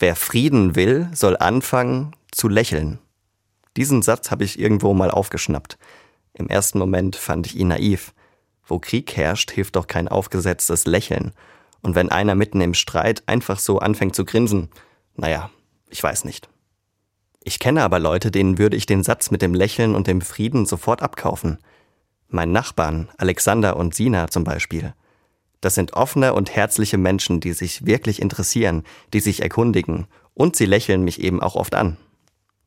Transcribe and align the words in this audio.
Wer 0.00 0.16
Frieden 0.16 0.76
will, 0.76 1.10
soll 1.12 1.36
anfangen 1.36 2.12
zu 2.32 2.48
lächeln. 2.48 2.98
Diesen 3.76 4.00
Satz 4.00 4.30
habe 4.30 4.44
ich 4.44 4.58
irgendwo 4.58 4.94
mal 4.94 5.10
aufgeschnappt. 5.10 5.76
Im 6.32 6.48
ersten 6.48 6.78
Moment 6.78 7.16
fand 7.16 7.46
ich 7.46 7.54
ihn 7.54 7.68
naiv. 7.68 8.14
Wo 8.66 8.78
Krieg 8.78 9.14
herrscht, 9.14 9.50
hilft 9.50 9.76
doch 9.76 9.86
kein 9.86 10.08
aufgesetztes 10.08 10.86
Lächeln. 10.86 11.32
Und 11.82 11.96
wenn 11.96 12.08
einer 12.08 12.34
mitten 12.34 12.62
im 12.62 12.72
Streit 12.72 13.22
einfach 13.26 13.58
so 13.58 13.78
anfängt 13.78 14.14
zu 14.14 14.24
grinsen, 14.24 14.70
naja, 15.16 15.50
ich 15.90 16.02
weiß 16.02 16.24
nicht. 16.24 16.48
Ich 17.44 17.58
kenne 17.58 17.82
aber 17.82 17.98
Leute, 17.98 18.30
denen 18.30 18.56
würde 18.56 18.78
ich 18.78 18.86
den 18.86 19.02
Satz 19.02 19.30
mit 19.30 19.42
dem 19.42 19.52
Lächeln 19.52 19.94
und 19.94 20.06
dem 20.06 20.22
Frieden 20.22 20.64
sofort 20.64 21.02
abkaufen. 21.02 21.58
Mein 22.26 22.52
Nachbarn, 22.52 23.10
Alexander 23.18 23.76
und 23.76 23.94
Sina 23.94 24.28
zum 24.28 24.44
Beispiel. 24.44 24.94
Das 25.60 25.74
sind 25.74 25.92
offene 25.92 26.32
und 26.34 26.54
herzliche 26.54 26.98
Menschen, 26.98 27.40
die 27.40 27.52
sich 27.52 27.84
wirklich 27.84 28.22
interessieren, 28.22 28.84
die 29.12 29.20
sich 29.20 29.42
erkundigen, 29.42 30.06
und 30.34 30.56
sie 30.56 30.64
lächeln 30.64 31.04
mich 31.04 31.20
eben 31.20 31.42
auch 31.42 31.54
oft 31.54 31.74
an. 31.74 31.98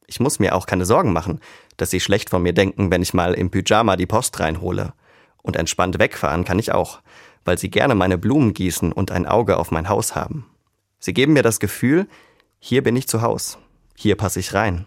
Ich 0.06 0.20
muss 0.20 0.38
mir 0.38 0.54
auch 0.54 0.66
keine 0.66 0.86
Sorgen 0.86 1.12
machen, 1.12 1.40
dass 1.78 1.90
sie 1.90 2.00
schlecht 2.00 2.30
von 2.30 2.44
mir 2.44 2.54
denken, 2.54 2.92
wenn 2.92 3.02
ich 3.02 3.14
mal 3.14 3.34
im 3.34 3.50
Pyjama 3.50 3.96
die 3.96 4.06
Post 4.06 4.40
reinhole. 4.40 4.94
Und 5.42 5.56
entspannt 5.56 5.98
wegfahren 5.98 6.44
kann 6.44 6.60
ich 6.60 6.72
auch, 6.72 7.02
weil 7.46 7.58
sie 7.58 7.70
gerne 7.70 7.96
meine 7.96 8.18
Blumen 8.18 8.54
gießen 8.54 8.92
und 8.92 9.12
ein 9.12 9.26
Auge 9.26 9.58
auf 9.58 9.72
mein 9.72 9.90
Haus 9.90 10.16
haben. 10.16 10.46
Sie 11.00 11.14
geben 11.14 11.34
mir 11.34 11.42
das 11.42 11.60
Gefühl, 11.60 12.08
hier 12.60 12.84
bin 12.84 12.96
ich 12.96 13.08
zu 13.08 13.22
Haus, 13.22 13.58
hier 13.96 14.16
passe 14.16 14.40
ich 14.40 14.54
rein. 14.54 14.86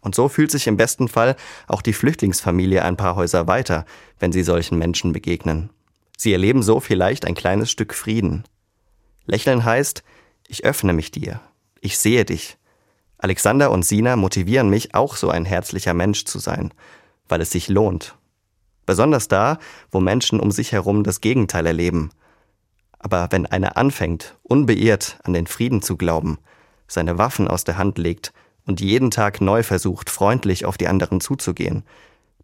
Und 0.00 0.14
so 0.14 0.28
fühlt 0.28 0.50
sich 0.50 0.66
im 0.66 0.76
besten 0.76 1.08
Fall 1.08 1.36
auch 1.66 1.82
die 1.82 1.92
Flüchtlingsfamilie 1.92 2.84
ein 2.84 2.96
paar 2.96 3.16
Häuser 3.16 3.46
weiter, 3.46 3.86
wenn 4.18 4.32
sie 4.32 4.42
solchen 4.42 4.78
Menschen 4.78 5.12
begegnen. 5.12 5.70
Sie 6.16 6.32
erleben 6.32 6.62
so 6.62 6.80
vielleicht 6.80 7.26
ein 7.26 7.34
kleines 7.34 7.70
Stück 7.70 7.94
Frieden. 7.94 8.44
Lächeln 9.26 9.64
heißt, 9.64 10.02
ich 10.48 10.64
öffne 10.64 10.92
mich 10.92 11.10
dir, 11.10 11.40
ich 11.80 11.98
sehe 11.98 12.24
dich. 12.24 12.56
Alexander 13.18 13.70
und 13.70 13.84
Sina 13.84 14.16
motivieren 14.16 14.70
mich, 14.70 14.94
auch 14.94 15.16
so 15.16 15.30
ein 15.30 15.44
herzlicher 15.44 15.94
Mensch 15.94 16.24
zu 16.24 16.38
sein, 16.38 16.72
weil 17.28 17.40
es 17.40 17.50
sich 17.50 17.68
lohnt. 17.68 18.16
Besonders 18.86 19.28
da, 19.28 19.58
wo 19.90 20.00
Menschen 20.00 20.40
um 20.40 20.50
sich 20.50 20.72
herum 20.72 21.02
das 21.02 21.20
Gegenteil 21.20 21.66
erleben. 21.66 22.10
Aber 22.98 23.28
wenn 23.30 23.46
einer 23.46 23.76
anfängt, 23.76 24.36
unbeirrt 24.42 25.18
an 25.24 25.32
den 25.32 25.46
Frieden 25.46 25.82
zu 25.82 25.96
glauben, 25.96 26.38
seine 26.86 27.18
Waffen 27.18 27.48
aus 27.48 27.64
der 27.64 27.78
Hand 27.78 27.98
legt 27.98 28.32
und 28.64 28.80
jeden 28.80 29.10
Tag 29.10 29.40
neu 29.40 29.62
versucht, 29.62 30.08
freundlich 30.08 30.64
auf 30.64 30.78
die 30.78 30.88
anderen 30.88 31.20
zuzugehen, 31.20 31.84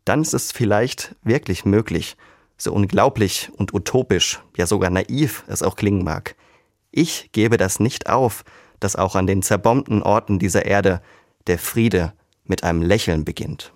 dann 0.05 0.23
ist 0.23 0.35
es 0.35 0.53
vielleicht 0.53 1.15
wirklich 1.23 1.65
möglich, 1.65 2.17
so 2.63 2.73
unglaublich 2.73 3.51
und 3.57 3.75
utopisch, 3.75 4.41
ja 4.57 4.67
sogar 4.67 4.91
naiv 4.91 5.45
es 5.49 5.63
auch 5.63 5.75
klingen 5.75 6.05
mag. 6.05 6.37
Ich 6.93 7.31
gebe 7.33 7.57
das 7.57 7.81
nicht 7.81 8.09
auf, 8.09 8.45
dass 8.79 8.97
auch 8.97 9.17
an 9.17 9.27
den 9.27 9.43
zerbombten 9.43 10.03
Orten 10.03 10.39
dieser 10.39 10.65
Erde 10.65 11.03
der 11.47 11.59
Friede 11.59 12.13
mit 12.45 12.63
einem 12.63 12.83
Lächeln 12.83 13.25
beginnt. 13.25 13.73